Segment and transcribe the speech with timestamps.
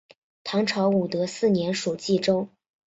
[0.43, 2.49] 唐朝武德四年属济州。